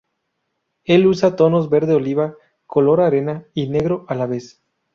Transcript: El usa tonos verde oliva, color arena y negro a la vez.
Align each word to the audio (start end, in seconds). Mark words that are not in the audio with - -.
El 0.83 1.05
usa 1.05 1.35
tonos 1.35 1.69
verde 1.69 1.93
oliva, 1.93 2.33
color 2.65 3.01
arena 3.01 3.45
y 3.53 3.67
negro 3.69 4.03
a 4.07 4.15
la 4.15 4.25
vez. 4.25 4.59